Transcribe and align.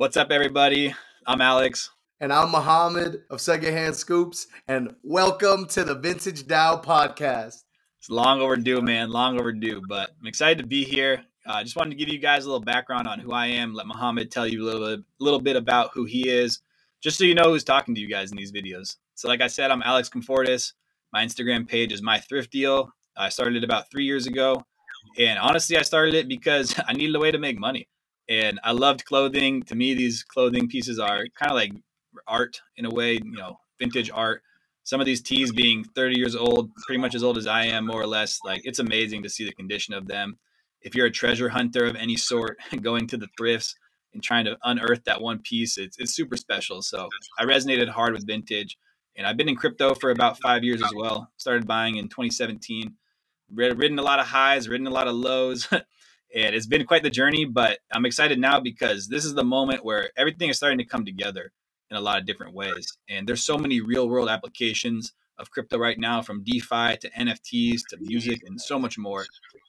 What's 0.00 0.16
up, 0.16 0.30
everybody? 0.30 0.94
I'm 1.26 1.42
Alex. 1.42 1.90
And 2.20 2.32
I'm 2.32 2.52
Muhammad 2.52 3.24
of 3.28 3.38
Secondhand 3.38 3.94
Scoops. 3.94 4.46
And 4.66 4.94
welcome 5.02 5.66
to 5.66 5.84
the 5.84 5.94
Vintage 5.94 6.44
DAO 6.44 6.82
podcast. 6.82 7.64
It's 7.98 8.08
long 8.08 8.40
overdue, 8.40 8.80
man. 8.80 9.10
Long 9.10 9.38
overdue. 9.38 9.82
But 9.86 10.08
I'm 10.18 10.26
excited 10.26 10.56
to 10.56 10.66
be 10.66 10.84
here. 10.84 11.22
I 11.46 11.60
uh, 11.60 11.64
just 11.64 11.76
wanted 11.76 11.90
to 11.90 11.96
give 11.96 12.08
you 12.08 12.18
guys 12.18 12.46
a 12.46 12.48
little 12.48 12.64
background 12.64 13.08
on 13.08 13.18
who 13.18 13.32
I 13.32 13.48
am. 13.48 13.74
Let 13.74 13.86
Muhammad 13.86 14.30
tell 14.30 14.46
you 14.46 14.62
a 14.62 14.64
little 14.64 14.96
bit, 14.96 15.04
little 15.18 15.38
bit 15.38 15.56
about 15.56 15.90
who 15.92 16.06
he 16.06 16.30
is, 16.30 16.60
just 17.02 17.18
so 17.18 17.24
you 17.24 17.34
know 17.34 17.50
who's 17.50 17.62
talking 17.62 17.94
to 17.94 18.00
you 18.00 18.08
guys 18.08 18.30
in 18.30 18.38
these 18.38 18.52
videos. 18.52 18.96
So, 19.16 19.28
like 19.28 19.42
I 19.42 19.48
said, 19.48 19.70
I'm 19.70 19.82
Alex 19.82 20.08
Comfortis. 20.08 20.72
My 21.12 21.22
Instagram 21.22 21.68
page 21.68 21.92
is 21.92 22.00
My 22.00 22.20
Thrift 22.20 22.52
Deal. 22.52 22.90
I 23.18 23.28
started 23.28 23.56
it 23.56 23.64
about 23.64 23.90
three 23.90 24.06
years 24.06 24.26
ago. 24.26 24.64
And 25.18 25.38
honestly, 25.38 25.76
I 25.76 25.82
started 25.82 26.14
it 26.14 26.26
because 26.26 26.74
I 26.88 26.94
needed 26.94 27.14
a 27.16 27.20
way 27.20 27.32
to 27.32 27.38
make 27.38 27.58
money 27.58 27.86
and 28.28 28.60
I 28.62 28.72
loved 28.72 29.04
clothing. 29.04 29.62
To 29.64 29.74
me, 29.74 29.94
these 29.94 30.22
clothing 30.22 30.68
pieces 30.68 30.98
are 30.98 31.26
kind 31.38 31.50
of 31.50 31.56
like 31.56 31.72
art 32.26 32.60
in 32.76 32.84
a 32.84 32.90
way, 32.90 33.14
you 33.14 33.36
know, 33.36 33.58
vintage 33.78 34.10
art. 34.12 34.42
Some 34.84 35.00
of 35.00 35.06
these 35.06 35.22
tees 35.22 35.52
being 35.52 35.84
30 35.84 36.18
years 36.18 36.34
old, 36.34 36.70
pretty 36.86 37.00
much 37.00 37.14
as 37.14 37.22
old 37.22 37.38
as 37.38 37.46
I 37.46 37.64
am, 37.64 37.86
more 37.86 38.00
or 38.00 38.06
less. 38.06 38.40
Like 38.44 38.62
it's 38.64 38.78
amazing 38.78 39.22
to 39.22 39.28
see 39.30 39.44
the 39.44 39.52
condition 39.52 39.94
of 39.94 40.06
them. 40.06 40.38
If 40.82 40.94
you're 40.94 41.06
a 41.06 41.10
treasure 41.10 41.48
hunter 41.48 41.84
of 41.84 41.96
any 41.96 42.16
sort, 42.16 42.58
going 42.80 43.06
to 43.08 43.16
the 43.16 43.28
thrifts 43.36 43.74
and 44.14 44.22
trying 44.22 44.46
to 44.46 44.56
unearth 44.64 45.04
that 45.04 45.20
one 45.20 45.40
piece, 45.40 45.78
it's, 45.78 45.98
it's 45.98 46.14
super 46.14 46.36
special. 46.36 46.82
So 46.82 47.08
I 47.38 47.44
resonated 47.44 47.88
hard 47.88 48.12
with 48.12 48.26
vintage. 48.26 48.76
And 49.16 49.26
I've 49.26 49.36
been 49.36 49.48
in 49.48 49.56
crypto 49.56 49.94
for 49.94 50.10
about 50.10 50.40
five 50.40 50.64
years 50.64 50.82
as 50.82 50.92
well. 50.94 51.30
Started 51.36 51.66
buying 51.66 51.96
in 51.96 52.08
2017. 52.08 52.94
Ridden 53.52 53.98
a 53.98 54.02
lot 54.02 54.20
of 54.20 54.26
highs, 54.26 54.68
ridden 54.68 54.86
a 54.86 54.90
lot 54.90 55.08
of 55.08 55.14
lows. 55.14 55.68
And 56.34 56.54
it's 56.54 56.66
been 56.66 56.86
quite 56.86 57.02
the 57.02 57.10
journey, 57.10 57.44
but 57.44 57.78
I'm 57.92 58.06
excited 58.06 58.38
now 58.38 58.60
because 58.60 59.08
this 59.08 59.24
is 59.24 59.34
the 59.34 59.44
moment 59.44 59.84
where 59.84 60.10
everything 60.16 60.48
is 60.48 60.56
starting 60.56 60.78
to 60.78 60.84
come 60.84 61.04
together 61.04 61.52
in 61.90 61.96
a 61.96 62.00
lot 62.00 62.18
of 62.18 62.26
different 62.26 62.54
ways. 62.54 62.96
And 63.08 63.28
there's 63.28 63.44
so 63.44 63.58
many 63.58 63.80
real 63.80 64.08
world 64.08 64.28
applications 64.28 65.12
of 65.38 65.50
crypto 65.50 65.78
right 65.78 65.98
now 65.98 66.22
from 66.22 66.44
DeFi 66.44 66.96
to 66.98 67.10
NFTs 67.18 67.80
to 67.90 67.96
music 68.00 68.42
and 68.46 68.60
so 68.60 68.78
much 68.78 68.96
more. 68.98 69.26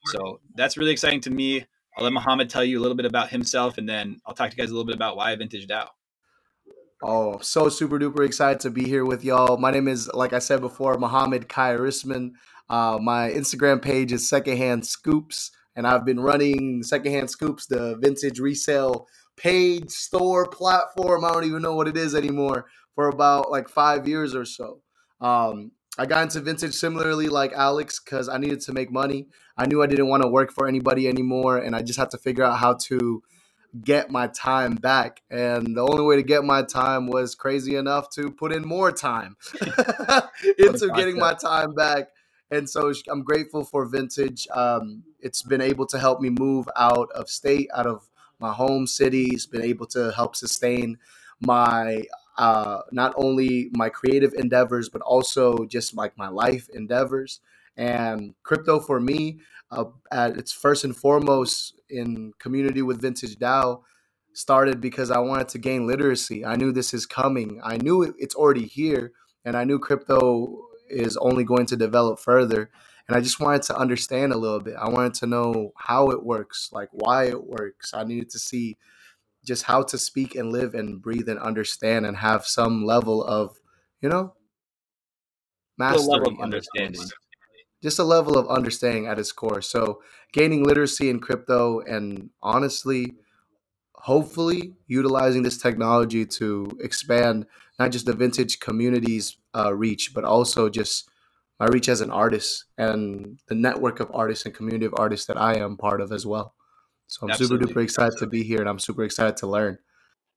So 0.08 0.40
that's 0.56 0.78
really 0.78 0.92
exciting 0.92 1.22
to 1.22 1.32
me. 1.32 1.66
I'll 1.98 2.04
let 2.04 2.14
Muhammad 2.14 2.50
tell 2.50 2.64
you 2.64 2.80
a 2.80 2.82
little 2.82 2.98
bit 2.98 3.06
about 3.06 3.30
himself 3.30 3.78
and 3.78 3.90
then 3.90 4.18
I'll 4.26 4.36
talk 4.36 4.52
to 4.52 4.56
you 4.56 4.62
guys 4.62 4.70
a 4.70 4.74
little 4.74 4.86
bit 4.86 4.96
about 4.96 5.18
why 5.18 5.36
Vintage 5.36 5.68
DAO. 5.68 5.88
Oh, 7.04 7.40
so 7.40 7.68
super 7.68 7.98
duper 7.98 8.24
excited 8.24 8.60
to 8.62 8.70
be 8.70 8.84
here 8.84 9.04
with 9.04 9.24
y'all. 9.24 9.58
My 9.58 9.72
name 9.72 9.88
is, 9.88 10.08
like 10.14 10.34
I 10.34 10.40
said 10.40 10.62
before, 10.62 11.00
Muhammad 11.00 11.48
Kairisman. 11.50 12.34
Uh, 12.70 13.00
my 13.02 13.30
Instagram 13.32 13.82
page 13.82 14.12
is 14.12 14.30
Secondhand 14.30 14.86
Scoops 14.86 15.52
and 15.76 15.88
I've 15.88 16.06
been 16.06 16.20
running 16.20 16.84
Secondhand 16.84 17.30
Scoops, 17.30 17.66
the 17.68 17.98
vintage 17.98 18.40
resale 18.40 19.08
page 19.38 19.90
store 19.90 20.48
platform. 20.48 21.26
I 21.26 21.32
don't 21.32 21.46
even 21.46 21.62
know 21.62 21.76
what 21.76 21.88
it 21.88 21.98
is 21.98 22.16
anymore 22.16 22.66
for 22.96 23.08
about 23.08 23.52
like 23.52 23.70
five 23.70 24.08
years 24.08 24.36
or 24.36 24.46
so. 24.46 24.82
Um, 25.22 25.72
I 25.98 26.06
got 26.06 26.24
into 26.24 26.42
vintage 26.42 26.74
similarly 26.74 27.28
like 27.28 27.54
Alex 27.54 28.00
because 28.00 28.30
I 28.30 28.38
needed 28.38 28.62
to 28.62 28.74
make 28.74 28.92
money. 28.92 29.28
I 29.58 29.66
knew 29.66 29.84
I 29.84 29.88
didn't 29.88 30.10
want 30.10 30.24
to 30.24 30.30
work 30.30 30.52
for 30.52 30.68
anybody 30.68 31.08
anymore, 31.08 31.58
and 31.58 31.76
I 31.76 31.82
just 31.82 32.00
had 32.00 32.12
to 32.12 32.18
figure 32.18 32.44
out 32.44 32.58
how 32.60 32.76
to 32.86 33.22
get 33.84 34.10
my 34.12 34.28
time 34.28 34.76
back. 34.76 35.22
And 35.30 35.76
the 35.76 35.82
only 35.82 36.04
way 36.04 36.18
to 36.18 36.24
get 36.24 36.44
my 36.44 36.64
time 36.64 37.08
was 37.08 37.36
crazy 37.36 37.76
enough 37.76 38.10
to 38.12 38.32
put 38.32 38.52
in 38.52 38.68
more 38.68 38.92
time 38.92 39.38
into 40.58 40.92
getting 40.96 41.18
my 41.18 41.34
time 41.36 41.74
back 41.74 42.10
and 42.52 42.70
so 42.70 42.92
I'm 43.10 43.24
grateful 43.24 43.64
for 43.64 43.86
Vintage. 43.86 44.48
Um, 44.54 45.04
it's 45.22 45.44
been 45.44 45.62
able 45.62 45.86
to 45.88 46.00
help 46.00 46.22
me 46.22 46.30
move 46.30 46.68
out 46.78 47.10
of 47.12 47.30
state, 47.30 47.70
out 47.76 47.88
of 47.88 48.10
my 48.40 48.52
home 48.54 48.88
city. 48.88 49.30
It's 49.34 49.46
been 49.46 49.64
able 49.64 49.86
to 49.88 50.12
help 50.12 50.36
sustain 50.36 50.98
my 51.42 52.04
uh, 52.38 52.82
not 52.92 53.14
only 53.18 53.70
my 53.74 53.90
creative 53.90 54.34
endeavors, 54.34 54.90
but 54.90 55.02
also 55.02 55.66
just 55.66 55.96
like 55.96 56.18
my 56.18 56.30
life 56.30 56.70
endeavors. 56.74 57.40
And 57.78 58.34
crypto 58.44 58.80
for 58.80 59.00
me, 59.00 59.40
uh, 59.72 59.86
at 60.12 60.38
its 60.38 60.52
first 60.52 60.84
and 60.84 60.96
foremost 60.96 61.80
in 61.90 62.34
community 62.40 62.82
with 62.82 63.02
Vintage 63.02 63.38
DAO, 63.38 63.82
started 64.34 64.82
because 64.82 65.12
I 65.12 65.20
wanted 65.20 65.50
to 65.50 65.60
gain 65.60 65.88
literacy. 65.88 66.46
I 66.46 66.56
knew 66.56 66.72
this 66.72 66.94
is 66.94 67.06
coming. 67.06 67.60
I 67.64 67.78
knew 67.78 68.04
it's 68.18 68.36
already 68.36 68.66
here, 68.66 69.12
and 69.46 69.56
I 69.56 69.64
knew 69.64 69.80
crypto 69.80 70.68
is 70.90 71.18
only 71.18 71.44
going 71.44 71.66
to 71.68 71.76
develop 71.78 72.20
further. 72.20 72.70
And 73.08 73.18
I 73.18 73.22
just 73.22 73.40
wanted 73.40 73.64
to 73.64 73.78
understand 73.78 74.32
a 74.32 74.38
little 74.38 74.60
bit. 74.60 74.76
I 74.80 74.90
wanted 74.90 75.14
to 75.16 75.28
know 75.28 75.72
how 75.76 76.10
it 76.10 76.24
works, 76.24 76.70
like 76.72 76.90
why 76.92 77.26
it 77.26 77.44
works. 77.44 77.94
I 77.94 78.04
needed 78.04 78.30
to 78.32 78.40
see 78.40 78.78
just 79.46 79.64
how 79.64 79.84
to 79.84 79.98
speak 79.98 80.36
and 80.36 80.52
live 80.52 80.76
and 80.76 81.02
breathe 81.02 81.28
and 81.28 81.40
understand 81.40 82.06
and 82.06 82.18
have 82.18 82.46
some 82.46 82.86
level 82.86 83.24
of, 83.24 83.58
you 84.02 84.10
know, 84.10 84.34
mastery. 85.78 86.22
Of 86.26 86.40
understanding. 86.42 87.02
Just 87.82 87.98
a 87.98 88.04
level 88.04 88.38
of 88.38 88.48
understanding 88.48 89.08
at 89.08 89.18
its 89.18 89.32
core. 89.32 89.62
So 89.62 90.02
gaining 90.32 90.64
literacy 90.64 91.10
in 91.10 91.20
crypto 91.20 91.80
and 91.80 92.30
honestly, 92.42 93.16
hopefully 93.96 94.74
utilizing 94.88 95.44
this 95.44 95.58
technology 95.58 96.26
to 96.26 96.72
expand 96.80 97.46
not 97.80 97.92
just 97.92 98.06
the 98.06 98.14
vintage 98.14 98.60
community's 98.60 99.38
uh, 99.56 99.74
reach, 99.74 100.14
but 100.14 100.24
also 100.24 100.70
just 100.70 101.10
my 101.62 101.68
reach 101.68 101.88
as 101.90 102.02
an 102.02 102.10
artist 102.10 102.66
and 102.80 103.40
the 103.48 103.54
network 103.54 104.00
of 104.00 104.10
artists 104.16 104.48
and 104.48 104.56
community 104.56 104.84
of 104.84 104.96
artists 104.98 105.28
that 105.28 105.40
I 105.40 105.60
am 105.60 105.78
part 105.78 106.02
of 106.02 106.12
as 106.12 106.26
well. 106.26 106.56
So 107.06 107.20
I'm 107.22 107.30
Absolutely. 107.30 107.68
super 107.68 107.80
duper 107.80 107.84
excited 107.84 108.18
to 108.18 108.26
be 108.26 108.42
here 108.42 108.62
and 108.62 108.68
I'm 108.68 108.80
super 108.80 109.04
excited 109.04 109.38
to 109.38 109.48
learn. 109.48 109.78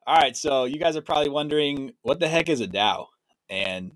All 0.07 0.17
right. 0.17 0.37
So 0.37 0.67
you 0.67 0.79
guys 0.79 0.99
are 0.99 1.01
probably 1.01 1.31
wondering 1.31 1.93
what 2.03 2.21
the 2.21 2.29
heck 2.29 2.51
is 2.51 2.61
a 2.61 2.67
DAO? 2.67 3.07
And 3.49 3.93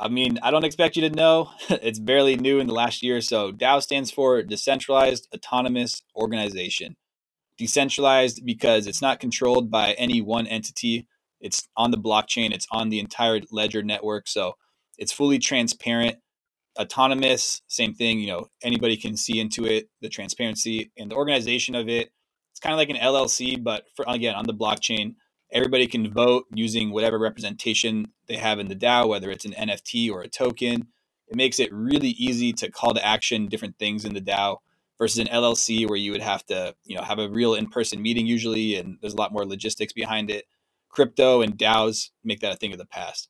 I 0.00 0.08
mean, 0.08 0.40
I 0.42 0.50
don't 0.50 0.64
expect 0.64 0.96
you 0.96 1.08
to 1.08 1.14
know. 1.14 1.50
it's 1.68 2.00
barely 2.00 2.34
new 2.36 2.58
in 2.58 2.66
the 2.66 2.74
last 2.74 3.04
year 3.04 3.20
so. 3.20 3.52
DAO 3.52 3.80
stands 3.80 4.10
for 4.10 4.42
Decentralized 4.42 5.28
Autonomous 5.32 6.02
Organization. 6.16 6.96
Decentralized 7.56 8.44
because 8.44 8.88
it's 8.88 9.00
not 9.00 9.20
controlled 9.20 9.70
by 9.70 9.92
any 9.92 10.20
one 10.20 10.48
entity 10.48 11.06
it's 11.40 11.68
on 11.76 11.90
the 11.90 11.98
blockchain. 11.98 12.54
It's 12.54 12.66
on 12.70 12.88
the 12.88 12.98
entire 12.98 13.40
Ledger 13.52 13.82
network. 13.82 14.26
So 14.26 14.54
it's 14.96 15.12
fully 15.12 15.38
transparent, 15.38 16.16
autonomous. 16.78 17.62
Same 17.68 17.94
thing. 17.94 18.20
You 18.20 18.28
know, 18.28 18.46
anybody 18.62 18.96
can 18.96 19.16
see 19.16 19.38
into 19.38 19.64
it. 19.66 19.88
The 20.00 20.08
transparency 20.08 20.92
and 20.96 21.10
the 21.10 21.16
organization 21.16 21.74
of 21.74 21.88
it. 21.88 22.12
It's 22.52 22.60
kind 22.60 22.72
of 22.72 22.78
like 22.78 22.90
an 22.90 22.96
LLC, 22.96 23.62
but 23.62 23.84
for, 23.96 24.04
again 24.08 24.34
on 24.34 24.46
the 24.46 24.54
blockchain. 24.54 25.16
Everybody 25.52 25.86
can 25.86 26.12
vote 26.12 26.46
using 26.52 26.90
whatever 26.90 27.18
representation 27.18 28.08
they 28.26 28.36
have 28.36 28.58
in 28.58 28.68
the 28.68 28.74
DAO, 28.74 29.08
whether 29.08 29.30
it's 29.30 29.44
an 29.44 29.52
NFT 29.52 30.10
or 30.10 30.22
a 30.22 30.28
token. 30.28 30.88
It 31.28 31.36
makes 31.36 31.60
it 31.60 31.72
really 31.72 32.10
easy 32.10 32.52
to 32.54 32.70
call 32.70 32.94
to 32.94 33.04
action 33.04 33.46
different 33.46 33.78
things 33.78 34.04
in 34.04 34.14
the 34.14 34.20
DAO 34.20 34.58
versus 34.98 35.18
an 35.18 35.28
LLC 35.28 35.88
where 35.88 35.98
you 35.98 36.12
would 36.12 36.22
have 36.22 36.44
to, 36.46 36.74
you 36.84 36.96
know, 36.96 37.02
have 37.02 37.18
a 37.18 37.28
real 37.28 37.54
in-person 37.54 38.02
meeting 38.02 38.26
usually, 38.26 38.76
and 38.76 38.98
there's 39.00 39.14
a 39.14 39.16
lot 39.16 39.32
more 39.32 39.46
logistics 39.46 39.92
behind 39.92 40.30
it 40.30 40.44
crypto 40.94 41.42
and 41.42 41.58
DAOs 41.58 42.10
make 42.22 42.40
that 42.40 42.52
a 42.52 42.56
thing 42.56 42.72
of 42.72 42.78
the 42.78 42.86
past. 42.86 43.28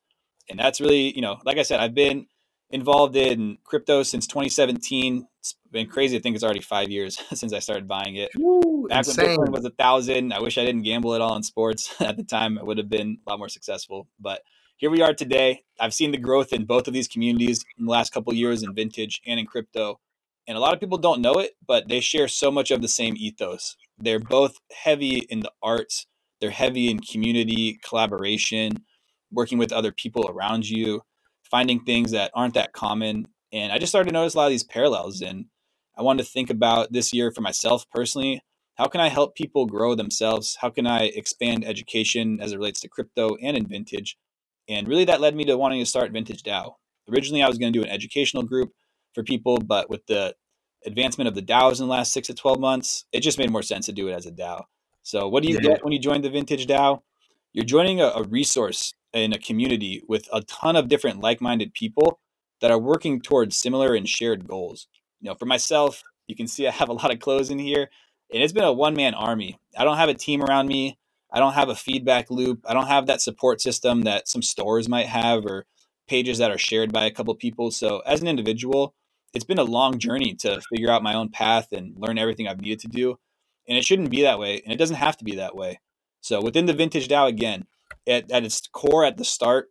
And 0.51 0.59
that's 0.59 0.81
really, 0.81 1.15
you 1.15 1.23
know, 1.23 1.39
like 1.45 1.57
I 1.57 1.63
said, 1.63 1.81
I've 1.81 1.95
been 1.95 2.27
involved 2.75 3.17
in 3.17 3.59
crypto 3.65 4.03
since 4.03 4.27
2017. 4.27 5.27
It's 5.41 5.55
been 5.71 5.87
crazy. 5.89 6.17
I 6.17 6.21
think 6.21 6.35
it's 6.35 6.45
already 6.45 6.61
five 6.61 6.91
years 6.91 7.21
since 7.35 7.53
I 7.53 7.61
started 7.61 7.89
buying 7.89 8.17
it. 8.17 8.31
Ooh, 8.39 8.87
Back 8.89 9.07
insane. 9.07 9.39
when 9.39 9.49
Bitcoin 9.49 9.53
was 9.53 9.65
a 9.65 9.71
thousand, 9.71 10.33
I 10.33 10.41
wish 10.41 10.59
I 10.59 10.65
didn't 10.65 10.83
gamble 10.83 11.15
at 11.15 11.21
all 11.21 11.37
in 11.37 11.43
sports 11.43 11.95
at 12.01 12.17
the 12.17 12.25
time. 12.25 12.59
I 12.59 12.65
would 12.65 12.79
have 12.79 12.91
been 12.91 13.19
a 13.27 13.31
lot 13.31 13.39
more 13.39 13.49
successful. 13.49 14.09
But 14.21 14.43
here 14.77 14.91
we 14.91 15.03
are 15.03 15.15
today. 15.15 15.63
I've 15.81 15.95
seen 15.95 16.11
the 16.11 16.19
growth 16.19 16.53
in 16.53 16.67
both 16.67 16.89
of 16.89 16.95
these 16.95 17.09
communities 17.09 17.65
in 17.79 17.87
the 17.87 17.93
last 17.93 18.13
couple 18.13 18.35
years 18.35 18.63
in 18.63 18.75
vintage 18.75 19.23
and 19.27 19.41
in 19.41 19.47
crypto. 19.47 20.01
And 20.47 20.59
a 20.59 20.61
lot 20.61 20.75
of 20.75 20.81
people 20.81 20.99
don't 20.99 21.23
know 21.23 21.35
it, 21.35 21.53
but 21.67 21.89
they 21.89 22.01
share 22.01 22.29
so 22.29 22.51
much 22.51 22.71
of 22.71 22.83
the 22.83 22.89
same 22.89 23.15
ethos. 23.17 23.77
They're 23.99 24.21
both 24.21 24.59
heavy 24.73 25.19
in 25.31 25.41
the 25.41 25.53
arts 25.63 26.07
they're 26.41 26.51
heavy 26.51 26.91
in 26.91 27.01
community 27.01 27.79
collaboration, 27.83 28.85
working 29.33 29.59
with 29.59 29.73
other 29.73 29.93
people 29.93 30.29
around 30.29 30.69
you, 30.69 31.03
finding 31.55 31.79
things 31.79 32.11
that 32.11 32.33
aren't 32.35 32.55
that 32.55 32.73
common. 32.73 33.29
And 33.53 33.71
I 33.71 33.79
just 33.79 33.93
started 33.93 34.09
to 34.09 34.13
notice 34.13 34.35
a 34.35 34.39
lot 34.39 34.47
of 34.47 34.51
these 34.51 34.65
parallels. 34.65 35.21
And 35.21 35.45
I 35.97 36.03
wanted 36.03 36.25
to 36.25 36.29
think 36.29 36.51
about 36.51 36.93
this 36.93 37.13
year 37.13 37.31
for 37.31 37.43
myself 37.43 37.89
personally. 37.91 38.43
How 38.75 38.89
can 38.89 39.01
I 39.01 39.09
help 39.09 39.37
people 39.37 39.67
grow 39.67 39.95
themselves? 39.95 40.59
How 40.61 40.69
can 40.69 40.85
I 40.85 41.05
expand 41.05 41.65
education 41.65 42.41
as 42.41 42.51
it 42.51 42.57
relates 42.57 42.81
to 42.81 42.89
crypto 42.89 43.37
and 43.41 43.57
in 43.57 43.69
vintage? 43.69 44.19
And 44.69 44.89
really, 44.89 45.05
that 45.05 45.21
led 45.21 45.37
me 45.37 45.45
to 45.45 45.57
wanting 45.57 45.81
to 45.81 45.87
start 45.87 46.11
Vintage 46.11 46.43
DAO. 46.43 46.75
Originally, 47.09 47.45
I 47.45 47.47
was 47.47 47.59
going 47.59 47.73
to 47.73 47.79
do 47.79 47.85
an 47.85 47.91
educational 47.93 48.43
group 48.43 48.73
for 49.15 49.23
people, 49.23 49.59
but 49.59 49.89
with 49.89 50.05
the 50.07 50.35
advancement 50.85 51.29
of 51.29 51.37
the 51.37 51.43
DAOs 51.43 51.79
in 51.79 51.87
the 51.87 51.93
last 51.93 52.13
six 52.13 52.27
to 52.27 52.35
12 52.35 52.59
months, 52.59 53.05
it 53.13 53.21
just 53.21 53.39
made 53.39 53.53
more 53.53 53.63
sense 53.63 53.87
to 53.87 53.93
do 53.93 54.09
it 54.09 54.13
as 54.13 54.27
a 54.27 54.33
DAO. 54.33 54.65
So 55.05 55.29
what 55.29 55.45
do 55.45 55.51
you 55.51 55.61
yeah. 55.63 55.69
get 55.69 55.85
when 55.85 55.93
you 55.93 56.01
join 56.01 56.23
the 56.23 56.31
Vintage 56.31 56.67
DAO? 56.67 57.03
You're 57.53 57.65
joining 57.65 58.01
a, 58.01 58.07
a 58.07 58.25
resource 58.25 58.93
in 59.15 59.33
a 59.33 59.39
community 59.39 60.03
with 60.07 60.29
a 60.33 60.43
ton 60.43 60.77
of 60.77 60.89
different 60.89 61.21
like-minded 61.21 61.73
people 61.73 62.19
that 62.61 62.71
are 62.71 62.79
working 62.79 63.21
towards 63.21 63.57
similar 63.57 63.95
and 63.95 64.09
shared 64.09 64.47
goals. 64.47 64.89
You 65.21 65.31
know, 65.31 65.35
for 65.35 65.47
myself, 65.47 66.03
you 66.27 66.37
can 66.37 66.47
see 66.47 66.67
I 66.67 66.71
have 66.71 66.89
a 66.89 66.95
lot 66.95 67.13
of 67.13 67.21
clothes 67.21 67.51
in 67.51 67.59
here, 67.59 67.89
and 68.33 68.43
it's 68.43 68.53
been 68.53 68.65
a 68.65 68.73
one-man 68.73 69.15
army. 69.15 69.59
I 69.79 69.85
don't 69.85 69.97
have 69.97 70.09
a 70.09 70.15
team 70.15 70.43
around 70.43 70.69
me. 70.69 70.99
I 71.33 71.39
don't 71.39 71.55
have 71.55 71.69
a 71.69 71.75
feedback 71.75 72.31
loop. 72.31 72.65
I 72.67 72.75
don't 72.75 72.87
have 72.87 73.07
that 73.07 73.21
support 73.21 73.61
system 73.61 74.03
that 74.03 74.29
some 74.29 74.43
stores 74.43 74.89
might 74.89 75.07
have 75.07 75.45
or 75.47 75.67
pages 76.07 76.39
that 76.39 76.51
are 76.51 76.59
shared 76.59 76.93
by 76.93 77.07
a 77.07 77.11
couple 77.11 77.35
people. 77.35 77.71
So 77.71 78.01
as 78.01 78.21
an 78.21 78.29
individual, 78.29 78.95
it's 79.33 79.45
been 79.45 79.59
a 79.59 79.65
long 79.65 79.99
journey 79.99 80.35
to 80.41 80.61
figure 80.71 80.91
out 80.91 81.03
my 81.03 81.15
own 81.15 81.29
path 81.29 81.73
and 81.73 81.95
learn 81.97 82.19
everything 82.19 82.47
I've 82.47 82.61
needed 82.61 82.81
to 82.81 82.89
do. 82.89 83.17
And 83.67 83.77
it 83.79 83.85
shouldn't 83.85 84.11
be 84.11 84.23
that 84.23 84.39
way, 84.39 84.61
and 84.63 84.73
it 84.73 84.77
doesn't 84.77 84.97
have 84.97 85.17
to 85.19 85.25
be 85.25 85.37
that 85.37 85.57
way. 85.57 85.81
So 86.21 86.41
within 86.41 86.67
the 86.67 86.73
Vintage 86.73 87.09
DAO, 87.09 87.29
again, 87.29 87.67
at, 88.07 88.31
at 88.31 88.45
its 88.45 88.63
core, 88.73 89.05
at 89.05 89.17
the 89.17 89.25
start, 89.25 89.71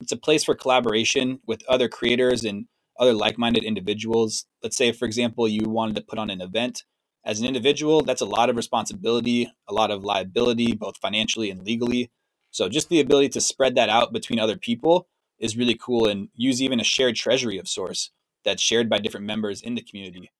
it's 0.00 0.12
a 0.12 0.16
place 0.16 0.44
for 0.44 0.54
collaboration 0.54 1.40
with 1.46 1.62
other 1.68 1.88
creators 1.88 2.44
and 2.44 2.66
other 2.98 3.14
like-minded 3.14 3.64
individuals. 3.64 4.46
Let's 4.62 4.76
say, 4.76 4.92
for 4.92 5.04
example, 5.04 5.48
you 5.48 5.68
wanted 5.68 5.96
to 5.96 6.02
put 6.02 6.18
on 6.18 6.30
an 6.30 6.40
event. 6.40 6.84
As 7.24 7.40
an 7.40 7.46
individual, 7.46 8.02
that's 8.02 8.20
a 8.20 8.26
lot 8.26 8.50
of 8.50 8.56
responsibility, 8.56 9.52
a 9.68 9.74
lot 9.74 9.90
of 9.90 10.04
liability, 10.04 10.74
both 10.74 10.96
financially 10.98 11.50
and 11.50 11.62
legally. 11.64 12.10
So 12.50 12.68
just 12.68 12.88
the 12.88 13.00
ability 13.00 13.30
to 13.30 13.40
spread 13.40 13.74
that 13.74 13.88
out 13.88 14.12
between 14.12 14.38
other 14.38 14.56
people 14.56 15.08
is 15.38 15.56
really 15.56 15.74
cool 15.74 16.08
and 16.08 16.28
use 16.34 16.62
even 16.62 16.80
a 16.80 16.84
shared 16.84 17.16
treasury 17.16 17.58
of 17.58 17.68
source 17.68 18.10
that's 18.44 18.62
shared 18.62 18.88
by 18.88 18.98
different 18.98 19.26
members 19.26 19.60
in 19.60 19.74
the 19.74 19.82
community. 19.82 20.30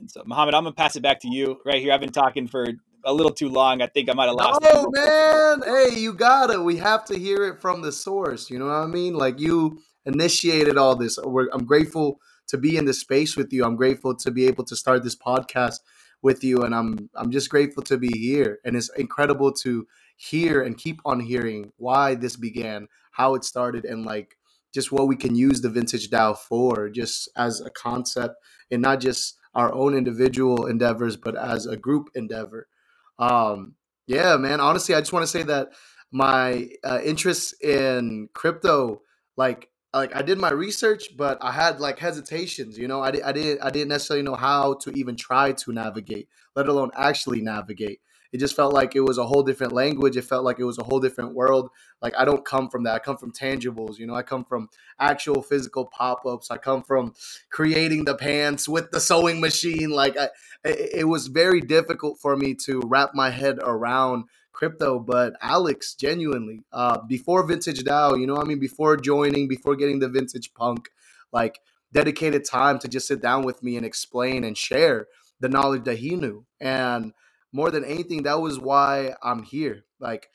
And 0.00 0.10
so, 0.10 0.22
Muhammad, 0.24 0.54
I'm 0.54 0.64
gonna 0.64 0.74
pass 0.74 0.96
it 0.96 1.02
back 1.02 1.20
to 1.20 1.28
you 1.28 1.60
right 1.64 1.80
here. 1.80 1.92
I've 1.92 2.00
been 2.00 2.10
talking 2.10 2.48
for 2.48 2.66
a 3.04 3.12
little 3.12 3.32
too 3.32 3.48
long. 3.48 3.82
I 3.82 3.86
think 3.86 4.08
I 4.08 4.14
might 4.14 4.26
have 4.26 4.34
lost. 4.34 4.60
Oh 4.64 4.90
man, 4.90 5.62
hey, 5.64 5.98
you 5.98 6.12
got 6.12 6.50
it. 6.50 6.62
We 6.62 6.76
have 6.76 7.04
to 7.06 7.18
hear 7.18 7.44
it 7.44 7.60
from 7.60 7.82
the 7.82 7.92
source. 7.92 8.50
You 8.50 8.58
know 8.58 8.66
what 8.66 8.74
I 8.74 8.86
mean? 8.86 9.14
Like 9.14 9.40
you 9.40 9.80
initiated 10.06 10.76
all 10.76 10.96
this. 10.96 11.18
We're, 11.22 11.48
I'm 11.52 11.64
grateful 11.64 12.20
to 12.48 12.58
be 12.58 12.76
in 12.76 12.84
this 12.84 13.00
space 13.00 13.36
with 13.36 13.52
you. 13.52 13.64
I'm 13.64 13.76
grateful 13.76 14.14
to 14.16 14.30
be 14.30 14.46
able 14.46 14.64
to 14.64 14.76
start 14.76 15.02
this 15.02 15.16
podcast 15.16 15.76
with 16.22 16.44
you, 16.44 16.62
and 16.62 16.74
I'm 16.74 17.08
I'm 17.14 17.30
just 17.30 17.50
grateful 17.50 17.82
to 17.84 17.96
be 17.96 18.10
here. 18.16 18.58
And 18.64 18.76
it's 18.76 18.90
incredible 18.96 19.52
to 19.52 19.86
hear 20.16 20.62
and 20.62 20.76
keep 20.76 21.00
on 21.04 21.20
hearing 21.20 21.72
why 21.76 22.14
this 22.14 22.36
began, 22.36 22.88
how 23.12 23.34
it 23.34 23.44
started, 23.44 23.84
and 23.84 24.04
like 24.04 24.36
just 24.72 24.92
what 24.92 25.08
we 25.08 25.16
can 25.16 25.34
use 25.34 25.60
the 25.60 25.68
vintage 25.68 26.10
DAO 26.10 26.36
for, 26.36 26.88
just 26.90 27.28
as 27.36 27.60
a 27.60 27.70
concept, 27.70 28.36
and 28.70 28.82
not 28.82 29.00
just 29.00 29.36
our 29.54 29.72
own 29.74 29.96
individual 29.96 30.66
endeavors, 30.66 31.16
but 31.16 31.36
as 31.36 31.66
a 31.66 31.76
group 31.76 32.08
endeavor. 32.14 32.68
Um, 33.20 33.76
yeah, 34.08 34.38
man. 34.38 34.60
Honestly, 34.60 34.96
I 34.96 35.00
just 35.00 35.14
want 35.14 35.24
to 35.24 35.28
say 35.32 35.44
that 35.44 35.70
my 36.12 36.70
uh, 36.84 37.00
interest 37.04 37.62
in 37.64 38.30
crypto, 38.34 39.02
like, 39.38 39.70
like 39.94 40.16
I 40.16 40.22
did 40.22 40.38
my 40.38 40.52
research, 40.52 41.16
but 41.18 41.38
I 41.42 41.52
had 41.52 41.80
like 41.80 42.00
hesitations. 42.00 42.78
You 42.78 42.88
know, 42.88 43.02
I, 43.02 43.10
I 43.24 43.32
didn't 43.32 43.62
I 43.64 43.70
didn't 43.70 43.90
necessarily 43.90 44.24
know 44.24 44.36
how 44.36 44.74
to 44.82 44.92
even 44.92 45.16
try 45.16 45.52
to 45.52 45.72
navigate, 45.72 46.28
let 46.56 46.68
alone 46.68 46.92
actually 46.96 47.42
navigate 47.42 48.00
it 48.32 48.38
just 48.38 48.54
felt 48.54 48.72
like 48.72 48.94
it 48.94 49.00
was 49.00 49.18
a 49.18 49.26
whole 49.26 49.42
different 49.42 49.72
language. 49.72 50.16
It 50.16 50.24
felt 50.24 50.44
like 50.44 50.58
it 50.58 50.64
was 50.64 50.78
a 50.78 50.84
whole 50.84 51.00
different 51.00 51.34
world. 51.34 51.70
Like 52.00 52.14
I 52.16 52.24
don't 52.24 52.44
come 52.44 52.68
from 52.68 52.84
that. 52.84 52.94
I 52.94 52.98
come 53.00 53.16
from 53.16 53.32
tangibles. 53.32 53.98
You 53.98 54.06
know, 54.06 54.14
I 54.14 54.22
come 54.22 54.44
from 54.44 54.68
actual 54.98 55.42
physical 55.42 55.86
pop 55.86 56.24
ups. 56.24 56.50
I 56.50 56.56
come 56.56 56.82
from 56.82 57.14
creating 57.50 58.04
the 58.04 58.14
pants 58.14 58.68
with 58.68 58.90
the 58.92 59.00
sewing 59.00 59.40
machine. 59.40 59.90
Like 59.90 60.16
I, 60.16 60.28
it, 60.64 61.08
was 61.08 61.26
very 61.26 61.60
difficult 61.60 62.18
for 62.20 62.36
me 62.36 62.54
to 62.66 62.80
wrap 62.84 63.10
my 63.14 63.30
head 63.30 63.58
around 63.62 64.24
crypto 64.52 64.98
but 64.98 65.32
alex 65.40 65.94
genuinely 65.94 66.64
uh 66.72 66.98
before 67.06 67.46
vintage 67.46 67.82
dao 67.82 68.20
you 68.20 68.26
know 68.26 68.36
i 68.36 68.44
mean 68.44 68.58
before 68.58 68.96
joining 68.96 69.48
before 69.48 69.74
getting 69.74 70.00
the 70.00 70.08
vintage 70.08 70.52
punk 70.52 70.90
like 71.32 71.60
dedicated 71.92 72.44
time 72.44 72.78
to 72.78 72.88
just 72.88 73.06
sit 73.06 73.22
down 73.22 73.42
with 73.42 73.62
me 73.62 73.76
and 73.76 73.86
explain 73.86 74.44
and 74.44 74.58
share 74.58 75.06
the 75.38 75.48
knowledge 75.48 75.84
that 75.84 75.98
he 75.98 76.14
knew 76.14 76.44
and 76.60 77.12
more 77.52 77.70
than 77.70 77.84
anything, 77.84 78.24
that 78.24 78.40
was 78.40 78.58
why 78.58 79.14
I'm 79.22 79.42
here. 79.42 79.84
Like, 79.98 80.28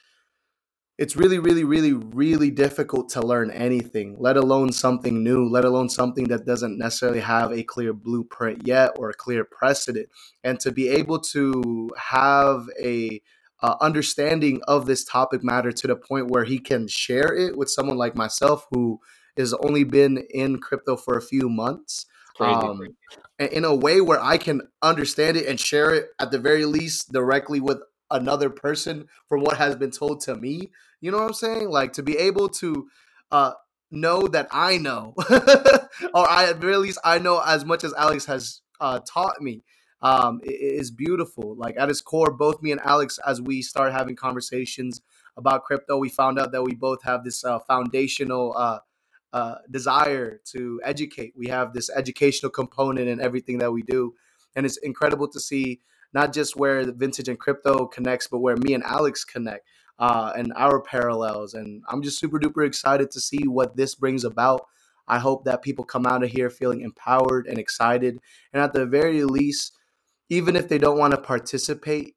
it's 0.98 1.18
really, 1.18 1.40
really, 1.40 1.66
really, 1.66 1.94
really 1.94 2.52
difficult 2.52 3.10
to 3.10 3.22
learn 3.22 3.52
anything, 3.52 4.16
let 4.18 4.38
alone 4.38 4.72
something 4.72 5.24
new, 5.24 5.46
let 5.50 5.66
alone 5.66 5.90
something 5.90 6.26
that 6.30 6.46
doesn't 6.46 6.78
necessarily 6.78 7.20
have 7.20 7.52
a 7.52 7.64
clear 7.64 7.92
blueprint 7.92 8.66
yet 8.66 8.92
or 8.98 9.10
a 9.10 9.14
clear 9.14 9.44
precedent. 9.44 10.08
And 10.44 10.58
to 10.62 10.72
be 10.72 10.88
able 10.88 11.20
to 11.20 11.90
have 11.98 12.70
a 12.82 13.22
uh, 13.62 13.76
understanding 13.82 14.62
of 14.68 14.86
this 14.86 15.04
topic 15.04 15.44
matter 15.44 15.72
to 15.72 15.88
the 15.88 15.96
point 15.96 16.30
where 16.30 16.46
he 16.46 16.60
can 16.60 16.88
share 16.88 17.34
it 17.34 17.58
with 17.58 17.70
someone 17.70 17.98
like 17.98 18.16
myself 18.16 18.66
who 18.72 19.00
has 19.36 19.54
only 19.56 19.84
been 19.84 20.24
in 20.30 20.60
crypto 20.60 20.96
for 20.96 21.18
a 21.18 21.22
few 21.22 21.50
months. 21.50 22.06
Um, 22.40 22.82
in 23.40 23.66
a 23.66 23.76
way 23.76 24.02
where 24.02 24.22
I 24.22 24.38
can 24.38 24.62
understand 24.82 25.38
it 25.38 25.48
and 25.48 25.60
share 25.60 25.94
it 25.94 26.08
at 26.20 26.32
the 26.32 26.40
very 26.40 26.66
least 26.66 27.12
directly 27.12 27.60
with 27.60 27.80
another 28.12 28.50
person 28.50 29.08
from 29.28 29.42
what 29.42 29.58
has 29.58 29.76
been 29.76 29.92
told 29.92 30.22
to 30.22 30.36
me. 30.36 30.72
You 31.02 31.12
know 31.12 31.18
what 31.18 31.28
I'm 31.28 31.34
saying? 31.34 31.70
Like 31.70 31.94
to 31.94 32.04
be 32.04 32.18
able 32.18 32.50
to 32.50 32.88
uh, 33.32 33.54
know 33.92 34.28
that 34.28 34.48
I 34.52 34.78
know, 34.78 35.14
or 36.14 36.30
I 36.30 36.50
at 36.50 36.58
very 36.58 36.78
least 36.78 37.00
I 37.04 37.20
know 37.20 37.42
as 37.46 37.66
much 37.66 37.84
as 37.84 37.94
Alex 37.94 38.26
has 38.26 38.62
uh, 38.80 39.00
taught 39.00 39.42
me. 39.42 39.64
Um, 40.02 40.40
is 40.44 40.92
beautiful. 40.92 41.56
Like 41.56 41.78
at 41.80 41.90
its 41.90 42.02
core, 42.02 42.30
both 42.30 42.62
me 42.62 42.72
and 42.72 42.82
Alex, 42.82 43.18
as 43.26 43.42
we 43.42 43.64
start 43.64 43.92
having 43.92 44.16
conversations 44.16 45.02
about 45.36 45.64
crypto, 45.64 45.98
we 45.98 46.10
found 46.10 46.38
out 46.38 46.52
that 46.52 46.62
we 46.62 46.76
both 46.76 47.02
have 47.04 47.24
this 47.24 47.44
uh, 47.44 47.58
foundational 47.60 48.56
uh, 49.36 49.56
desire 49.70 50.40
to 50.46 50.80
educate. 50.86 51.34
We 51.36 51.48
have 51.48 51.74
this 51.74 51.90
educational 51.90 52.50
component 52.50 53.10
in 53.10 53.20
everything 53.20 53.58
that 53.58 53.74
we 53.74 53.82
do, 53.82 54.14
and 54.56 54.66
it's 54.66 54.78
incredible 54.78 55.28
to 55.28 55.42
see 55.42 55.82
not 56.14 56.32
just 56.32 56.56
where 56.56 56.86
the 56.86 56.94
vintage 56.94 57.28
and 57.28 57.38
crypto 57.38 57.86
connects, 57.86 58.30
but 58.30 58.40
where 58.40 58.56
me 58.56 58.74
and 58.74 58.84
Alex 58.86 59.26
connect 59.26 59.68
uh, 60.00 60.32
and 60.38 60.54
our 60.56 60.80
parallels. 60.80 61.54
And 61.54 61.84
I'm 61.90 62.02
just 62.02 62.18
super 62.18 62.40
duper 62.40 62.66
excited 62.66 63.12
to 63.12 63.20
see 63.20 63.46
what 63.46 63.76
this 63.76 63.94
brings 63.94 64.24
about. 64.24 64.68
I 65.06 65.20
hope 65.20 65.44
that 65.44 65.62
people 65.62 65.84
come 65.84 66.06
out 66.06 66.24
of 66.24 66.30
here 66.32 66.50
feeling 66.50 66.80
empowered 66.80 67.46
and 67.46 67.58
excited, 67.58 68.18
and 68.54 68.64
at 68.64 68.72
the 68.72 68.86
very 68.86 69.26
least, 69.26 69.74
even 70.30 70.56
if 70.56 70.70
they 70.70 70.78
don't 70.78 70.98
want 70.98 71.12
to 71.12 71.20
participate, 71.20 72.16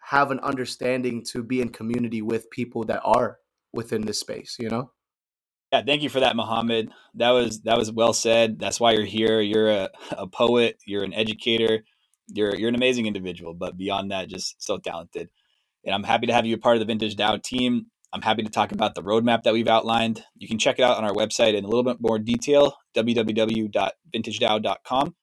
have 0.00 0.30
an 0.30 0.38
understanding 0.38 1.24
to 1.32 1.42
be 1.42 1.60
in 1.60 1.70
community 1.70 2.22
with 2.22 2.50
people 2.50 2.84
that 2.84 3.00
are 3.04 3.38
within 3.72 4.02
this 4.02 4.20
space. 4.20 4.58
You 4.60 4.68
know. 4.68 4.92
Yeah, 5.72 5.82
thank 5.86 6.02
you 6.02 6.10
for 6.10 6.20
that, 6.20 6.36
Muhammad. 6.36 6.90
That 7.14 7.30
was 7.30 7.62
that 7.62 7.78
was 7.78 7.90
well 7.90 8.12
said. 8.12 8.58
That's 8.58 8.78
why 8.78 8.92
you're 8.92 9.06
here. 9.06 9.40
You're 9.40 9.70
a, 9.70 9.88
a 10.10 10.26
poet. 10.26 10.76
You're 10.86 11.02
an 11.02 11.14
educator. 11.14 11.82
You're 12.28 12.54
you're 12.54 12.68
an 12.68 12.74
amazing 12.74 13.06
individual. 13.06 13.54
But 13.54 13.78
beyond 13.78 14.10
that, 14.10 14.28
just 14.28 14.62
so 14.62 14.76
talented. 14.76 15.30
And 15.84 15.94
I'm 15.94 16.04
happy 16.04 16.26
to 16.26 16.34
have 16.34 16.44
you 16.44 16.56
a 16.56 16.58
part 16.58 16.76
of 16.76 16.80
the 16.80 16.86
Vintage 16.86 17.16
DAO 17.16 17.42
team. 17.42 17.86
I'm 18.12 18.20
happy 18.20 18.42
to 18.42 18.50
talk 18.50 18.72
about 18.72 18.94
the 18.94 19.02
roadmap 19.02 19.44
that 19.44 19.54
we've 19.54 19.66
outlined. 19.66 20.22
You 20.36 20.46
can 20.46 20.58
check 20.58 20.78
it 20.78 20.82
out 20.82 20.98
on 20.98 21.04
our 21.04 21.14
website 21.14 21.54
in 21.54 21.64
a 21.64 21.68
little 21.68 21.82
bit 21.82 21.96
more 21.98 22.18
detail, 22.18 22.76
www.vintagedao.com. 22.94 25.14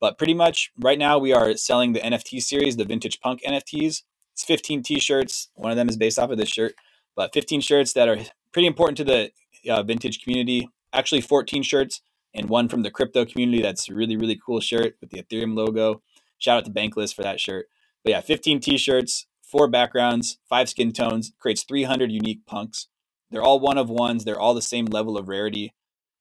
But 0.00 0.18
pretty 0.18 0.34
much 0.34 0.72
right 0.80 0.98
now, 0.98 1.18
we 1.18 1.32
are 1.32 1.56
selling 1.56 1.92
the 1.92 2.00
NFT 2.00 2.42
series, 2.42 2.76
the 2.76 2.84
Vintage 2.84 3.20
Punk 3.20 3.42
NFTs. 3.46 4.02
It's 4.32 4.44
15 4.44 4.82
t-shirts. 4.82 5.50
One 5.54 5.70
of 5.70 5.76
them 5.76 5.88
is 5.88 5.96
based 5.96 6.18
off 6.18 6.30
of 6.30 6.38
this 6.38 6.48
shirt, 6.48 6.74
but 7.14 7.32
15 7.32 7.60
shirts 7.60 7.92
that 7.92 8.08
are 8.08 8.18
pretty 8.52 8.66
important 8.66 8.96
to 8.96 9.04
the 9.04 9.30
uh, 9.68 9.82
vintage 9.82 10.22
community. 10.22 10.68
Actually, 10.92 11.20
14 11.20 11.62
shirts 11.62 12.02
and 12.34 12.48
one 12.48 12.68
from 12.68 12.82
the 12.82 12.90
crypto 12.90 13.24
community. 13.24 13.62
That's 13.62 13.88
a 13.88 13.94
really, 13.94 14.16
really 14.16 14.40
cool 14.44 14.60
shirt 14.60 14.96
with 15.00 15.10
the 15.10 15.22
Ethereum 15.22 15.56
logo. 15.56 16.02
Shout 16.38 16.58
out 16.58 16.64
to 16.64 16.70
Bankless 16.70 17.14
for 17.14 17.22
that 17.22 17.40
shirt. 17.40 17.66
But 18.04 18.10
yeah, 18.10 18.20
15 18.20 18.60
t 18.60 18.76
shirts, 18.76 19.26
four 19.42 19.68
backgrounds, 19.68 20.38
five 20.48 20.68
skin 20.68 20.92
tones, 20.92 21.32
creates 21.38 21.62
300 21.62 22.10
unique 22.10 22.44
punks. 22.46 22.88
They're 23.30 23.42
all 23.42 23.60
one 23.60 23.78
of 23.78 23.88
ones, 23.88 24.24
they're 24.24 24.40
all 24.40 24.54
the 24.54 24.62
same 24.62 24.86
level 24.86 25.16
of 25.16 25.28
rarity. 25.28 25.74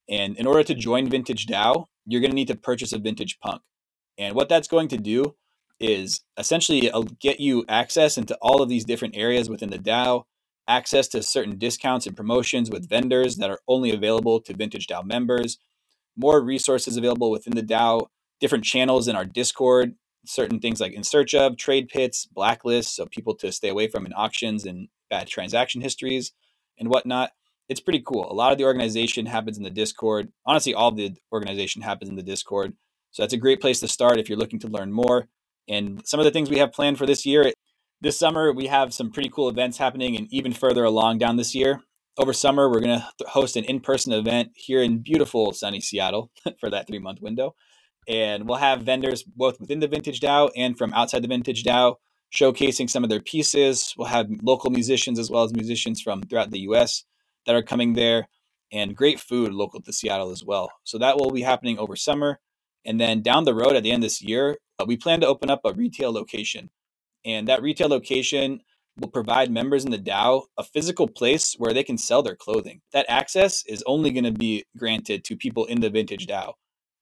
And 0.07 0.37
in 0.37 0.47
order 0.47 0.63
to 0.63 0.75
join 0.75 1.09
Vintage 1.09 1.47
DAO, 1.47 1.85
you're 2.05 2.21
going 2.21 2.31
to 2.31 2.35
need 2.35 2.47
to 2.47 2.55
purchase 2.55 2.93
a 2.93 2.97
vintage 2.97 3.39
punk. 3.39 3.61
And 4.17 4.35
what 4.35 4.49
that's 4.49 4.67
going 4.67 4.87
to 4.89 4.97
do 4.97 5.35
is 5.79 6.21
essentially 6.37 6.91
uh, 6.91 7.03
get 7.19 7.39
you 7.39 7.65
access 7.67 8.17
into 8.17 8.37
all 8.41 8.61
of 8.61 8.69
these 8.69 8.85
different 8.85 9.15
areas 9.17 9.49
within 9.49 9.69
the 9.69 9.79
DAO, 9.79 10.25
access 10.67 11.07
to 11.09 11.23
certain 11.23 11.57
discounts 11.57 12.05
and 12.07 12.15
promotions 12.15 12.69
with 12.69 12.89
vendors 12.89 13.37
that 13.37 13.49
are 13.49 13.59
only 13.67 13.91
available 13.91 14.39
to 14.41 14.55
Vintage 14.55 14.87
DAO 14.87 15.03
members, 15.03 15.57
more 16.15 16.41
resources 16.41 16.97
available 16.97 17.31
within 17.31 17.53
the 17.53 17.63
DAO, 17.63 18.07
different 18.39 18.63
channels 18.63 19.07
in 19.07 19.15
our 19.15 19.25
Discord, 19.25 19.95
certain 20.25 20.59
things 20.59 20.79
like 20.79 20.93
in 20.93 21.03
search 21.03 21.33
of, 21.33 21.57
trade 21.57 21.89
pits, 21.89 22.27
blacklists, 22.35 22.89
so 22.89 23.05
people 23.05 23.35
to 23.35 23.51
stay 23.51 23.69
away 23.69 23.87
from 23.87 24.05
in 24.05 24.13
auctions 24.13 24.65
and 24.65 24.87
bad 25.09 25.27
transaction 25.27 25.81
histories 25.81 26.33
and 26.79 26.89
whatnot. 26.89 27.31
It's 27.69 27.79
pretty 27.79 28.03
cool. 28.05 28.29
A 28.29 28.33
lot 28.33 28.51
of 28.51 28.57
the 28.57 28.65
organization 28.65 29.25
happens 29.25 29.57
in 29.57 29.63
the 29.63 29.69
Discord. 29.69 30.31
Honestly, 30.45 30.73
all 30.73 30.91
the 30.91 31.15
organization 31.31 31.81
happens 31.81 32.09
in 32.09 32.15
the 32.15 32.23
Discord. 32.23 32.73
So 33.11 33.23
that's 33.23 33.33
a 33.33 33.37
great 33.37 33.61
place 33.61 33.79
to 33.79 33.87
start 33.87 34.19
if 34.19 34.29
you're 34.29 34.37
looking 34.37 34.59
to 34.59 34.67
learn 34.67 34.91
more. 34.91 35.27
And 35.69 36.05
some 36.05 36.19
of 36.19 36.25
the 36.25 36.31
things 36.31 36.49
we 36.49 36.57
have 36.57 36.73
planned 36.73 36.97
for 36.97 37.05
this 37.05 37.25
year, 37.25 37.51
this 38.01 38.17
summer, 38.17 38.51
we 38.51 38.67
have 38.67 38.93
some 38.93 39.11
pretty 39.11 39.29
cool 39.29 39.47
events 39.47 39.77
happening 39.77 40.17
and 40.17 40.27
even 40.31 40.53
further 40.53 40.83
along 40.83 41.19
down 41.19 41.37
this 41.37 41.53
year. 41.53 41.81
Over 42.17 42.33
summer, 42.33 42.69
we're 42.69 42.81
going 42.81 42.99
to 42.99 43.27
host 43.27 43.55
an 43.55 43.63
in 43.63 43.79
person 43.79 44.11
event 44.11 44.51
here 44.55 44.81
in 44.81 44.99
beautiful 44.99 45.53
sunny 45.53 45.79
Seattle 45.79 46.31
for 46.59 46.69
that 46.69 46.87
three 46.87 46.99
month 46.99 47.21
window. 47.21 47.55
And 48.07 48.47
we'll 48.47 48.57
have 48.57 48.81
vendors 48.81 49.23
both 49.23 49.59
within 49.59 49.79
the 49.79 49.87
Vintage 49.87 50.19
DAO 50.19 50.49
and 50.57 50.77
from 50.77 50.93
outside 50.93 51.21
the 51.21 51.27
Vintage 51.27 51.63
DAO 51.63 51.95
showcasing 52.35 52.89
some 52.89 53.03
of 53.03 53.09
their 53.09 53.21
pieces. 53.21 53.93
We'll 53.95 54.07
have 54.07 54.27
local 54.41 54.71
musicians 54.71 55.19
as 55.19 55.29
well 55.29 55.43
as 55.43 55.53
musicians 55.53 56.01
from 56.01 56.23
throughout 56.23 56.51
the 56.51 56.61
US 56.61 57.05
that 57.45 57.55
are 57.55 57.61
coming 57.61 57.93
there 57.93 58.27
and 58.71 58.95
great 58.95 59.19
food 59.19 59.53
local 59.53 59.81
to 59.81 59.93
Seattle 59.93 60.31
as 60.31 60.43
well. 60.43 60.71
So 60.83 60.97
that 60.97 61.17
will 61.17 61.31
be 61.31 61.41
happening 61.41 61.77
over 61.77 61.95
summer. 61.95 62.39
And 62.83 62.99
then 62.99 63.21
down 63.21 63.43
the 63.43 63.53
road 63.53 63.75
at 63.75 63.83
the 63.83 63.91
end 63.91 64.03
of 64.03 64.09
this 64.09 64.21
year, 64.21 64.57
uh, 64.79 64.85
we 64.87 64.97
plan 64.97 65.21
to 65.21 65.27
open 65.27 65.51
up 65.51 65.61
a 65.63 65.73
retail 65.73 66.11
location. 66.11 66.69
And 67.25 67.47
that 67.47 67.61
retail 67.61 67.89
location 67.89 68.61
will 68.99 69.09
provide 69.09 69.51
members 69.51 69.85
in 69.85 69.91
the 69.91 69.97
DAO 69.97 70.43
a 70.57 70.63
physical 70.63 71.07
place 71.07 71.55
where 71.57 71.73
they 71.73 71.83
can 71.83 71.97
sell 71.97 72.21
their 72.21 72.35
clothing. 72.35 72.81
That 72.93 73.05
access 73.07 73.63
is 73.65 73.83
only 73.85 74.11
going 74.11 74.25
to 74.25 74.31
be 74.31 74.65
granted 74.77 75.23
to 75.25 75.35
people 75.35 75.65
in 75.65 75.81
the 75.81 75.89
Vintage 75.89 76.27
DAO. 76.27 76.53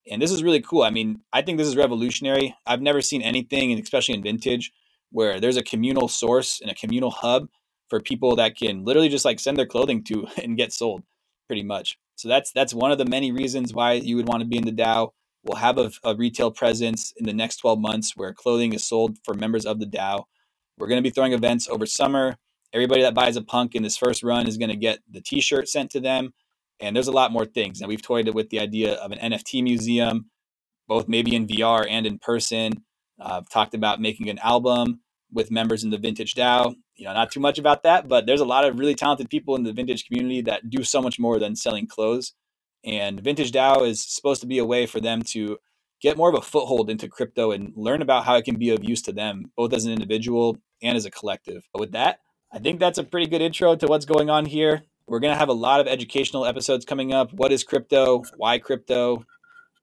And 0.09 0.21
this 0.21 0.31
is 0.31 0.43
really 0.43 0.61
cool. 0.61 0.83
I 0.83 0.89
mean, 0.89 1.21
I 1.33 1.41
think 1.41 1.57
this 1.57 1.67
is 1.67 1.75
revolutionary. 1.75 2.55
I've 2.65 2.81
never 2.81 3.01
seen 3.01 3.21
anything, 3.21 3.71
and 3.71 3.81
especially 3.81 4.15
in 4.15 4.23
vintage, 4.23 4.71
where 5.11 5.39
there's 5.39 5.57
a 5.57 5.63
communal 5.63 6.07
source 6.07 6.59
and 6.61 6.71
a 6.71 6.75
communal 6.75 7.11
hub 7.11 7.47
for 7.89 7.99
people 7.99 8.35
that 8.37 8.55
can 8.55 8.85
literally 8.85 9.09
just 9.09 9.25
like 9.25 9.39
send 9.39 9.57
their 9.57 9.65
clothing 9.65 10.03
to 10.05 10.27
and 10.43 10.57
get 10.57 10.73
sold 10.73 11.03
pretty 11.47 11.63
much. 11.63 11.97
So 12.15 12.27
that's 12.27 12.51
that's 12.51 12.73
one 12.73 12.91
of 12.91 12.97
the 12.97 13.05
many 13.05 13.31
reasons 13.31 13.73
why 13.73 13.93
you 13.93 14.15
would 14.15 14.27
want 14.27 14.41
to 14.41 14.47
be 14.47 14.57
in 14.57 14.65
the 14.65 14.71
DAO. 14.71 15.11
We'll 15.43 15.57
have 15.57 15.77
a, 15.77 15.91
a 16.03 16.15
retail 16.15 16.51
presence 16.51 17.13
in 17.17 17.25
the 17.25 17.33
next 17.33 17.57
12 17.57 17.79
months 17.79 18.13
where 18.15 18.33
clothing 18.33 18.73
is 18.73 18.85
sold 18.85 19.17
for 19.23 19.33
members 19.33 19.65
of 19.65 19.79
the 19.79 19.85
DAO. 19.85 20.23
We're 20.77 20.87
going 20.87 21.01
to 21.01 21.07
be 21.07 21.13
throwing 21.13 21.33
events 21.33 21.67
over 21.67 21.85
summer. 21.85 22.35
Everybody 22.73 23.01
that 23.01 23.13
buys 23.13 23.35
a 23.35 23.41
punk 23.41 23.75
in 23.75 23.83
this 23.83 23.97
first 23.97 24.21
run 24.21 24.47
is 24.47 24.57
going 24.57 24.69
to 24.69 24.75
get 24.75 24.99
the 25.09 25.21
t-shirt 25.21 25.67
sent 25.67 25.91
to 25.91 25.99
them. 25.99 26.33
And 26.79 26.95
there's 26.95 27.07
a 27.07 27.13
lot 27.13 27.31
more 27.31 27.45
things. 27.45 27.81
And 27.81 27.89
we've 27.89 28.01
toyed 28.01 28.33
with 28.33 28.49
the 28.49 28.59
idea 28.59 28.93
of 28.93 29.11
an 29.11 29.31
NFT 29.31 29.63
museum, 29.63 30.29
both 30.87 31.07
maybe 31.07 31.35
in 31.35 31.47
VR 31.47 31.85
and 31.89 32.05
in 32.05 32.19
person. 32.19 32.83
I've 33.19 33.49
talked 33.49 33.73
about 33.73 33.99
making 33.99 34.29
an 34.29 34.39
album 34.39 35.01
with 35.31 35.51
members 35.51 35.83
in 35.83 35.89
the 35.89 35.97
Vintage 35.97 36.35
DAO. 36.35 36.75
You 36.95 37.05
know, 37.05 37.13
not 37.13 37.31
too 37.31 37.39
much 37.39 37.57
about 37.59 37.83
that, 37.83 38.07
but 38.07 38.25
there's 38.25 38.41
a 38.41 38.45
lot 38.45 38.65
of 38.65 38.77
really 38.77 38.95
talented 38.95 39.29
people 39.29 39.55
in 39.55 39.63
the 39.63 39.71
vintage 39.71 40.05
community 40.05 40.41
that 40.41 40.69
do 40.69 40.83
so 40.83 41.01
much 41.01 41.17
more 41.17 41.39
than 41.39 41.55
selling 41.55 41.87
clothes. 41.87 42.33
And 42.85 43.19
Vintage 43.19 43.51
DAO 43.51 43.87
is 43.87 44.01
supposed 44.01 44.41
to 44.41 44.47
be 44.47 44.57
a 44.57 44.65
way 44.65 44.85
for 44.85 44.99
them 44.99 45.21
to 45.23 45.57
get 46.01 46.17
more 46.17 46.29
of 46.29 46.35
a 46.35 46.41
foothold 46.41 46.89
into 46.89 47.07
crypto 47.07 47.51
and 47.51 47.73
learn 47.75 48.01
about 48.01 48.25
how 48.25 48.35
it 48.35 48.45
can 48.45 48.55
be 48.55 48.69
of 48.69 48.83
use 48.83 49.01
to 49.03 49.11
them, 49.11 49.51
both 49.55 49.73
as 49.73 49.85
an 49.85 49.91
individual 49.91 50.57
and 50.81 50.95
as 50.95 51.05
a 51.05 51.11
collective. 51.11 51.67
But 51.73 51.81
with 51.81 51.91
that, 51.91 52.21
I 52.51 52.59
think 52.59 52.79
that's 52.79 52.97
a 52.97 53.03
pretty 53.03 53.27
good 53.27 53.41
intro 53.41 53.75
to 53.75 53.87
what's 53.87 54.05
going 54.05 54.29
on 54.29 54.45
here. 54.45 54.83
We're 55.07 55.19
going 55.19 55.33
to 55.33 55.39
have 55.39 55.49
a 55.49 55.53
lot 55.53 55.81
of 55.81 55.87
educational 55.87 56.45
episodes 56.45 56.85
coming 56.85 57.13
up. 57.13 57.33
What 57.33 57.51
is 57.51 57.63
crypto? 57.63 58.23
Why 58.37 58.59
crypto? 58.59 59.25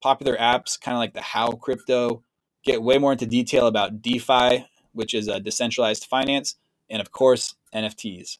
Popular 0.03 0.37
apps, 0.37 0.81
kind 0.81 0.95
of 0.95 1.00
like 1.00 1.15
the 1.15 1.21
how 1.21 1.53
crypto. 1.53 2.23
Get 2.65 2.83
way 2.83 2.99
more 2.99 3.12
into 3.12 3.26
detail 3.26 3.67
about 3.67 4.03
DeFi, 4.03 4.67
which 4.93 5.15
is 5.15 5.29
a 5.29 5.41
decentralized 5.41 6.07
finance, 6.07 6.57
and 6.88 7.00
of 7.00 7.12
course, 7.12 7.55
NFTs. 7.75 8.38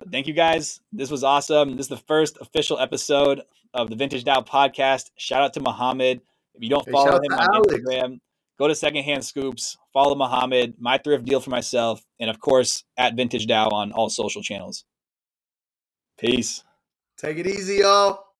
But 0.00 0.10
thank 0.10 0.26
you 0.26 0.32
guys. 0.32 0.80
This 0.92 1.10
was 1.10 1.22
awesome. 1.22 1.76
This 1.76 1.84
is 1.84 1.88
the 1.90 1.96
first 1.98 2.38
official 2.40 2.78
episode 2.78 3.42
of 3.74 3.90
the 3.90 3.96
Vintage 3.96 4.24
DAO 4.24 4.44
podcast. 4.46 5.10
Shout 5.16 5.42
out 5.42 5.52
to 5.54 5.60
Muhammad. 5.60 6.22
If 6.54 6.62
you 6.62 6.70
don't 6.70 6.84
Hey, 6.86 6.92
follow 6.92 7.16
him 7.16 7.32
on 7.32 7.54
Alex. 7.54 7.74
Instagram, 7.74 8.18
go 8.58 8.66
to 8.66 8.74
Secondhand 8.74 9.24
Scoops, 9.24 9.76
follow 9.92 10.14
Muhammad, 10.14 10.74
my 10.78 10.96
thrift 10.98 11.26
deal 11.26 11.38
for 11.38 11.50
myself, 11.50 12.02
and 12.18 12.30
of 12.30 12.40
course 12.40 12.82
at 12.96 13.14
Vintage 13.14 13.46
DAO 13.46 13.70
on 13.72 13.92
all 13.92 14.08
social 14.08 14.42
channels. 14.42 14.84
Peace. 16.18 16.64
Take 17.18 17.36
it 17.36 17.46
easy, 17.46 17.76
y'all. 17.76 18.24